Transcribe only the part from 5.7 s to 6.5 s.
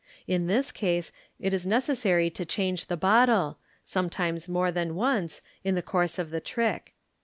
the course of the